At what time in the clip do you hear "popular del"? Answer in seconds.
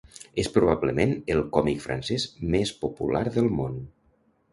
2.87-3.51